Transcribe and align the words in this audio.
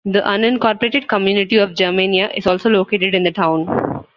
The 0.03 0.21
unincorporated 0.21 1.07
community 1.07 1.57
of 1.57 1.75
Germania 1.75 2.31
is 2.35 2.47
also 2.47 2.71
located 2.71 3.13
in 3.13 3.21
the 3.21 3.31
town. 3.31 4.03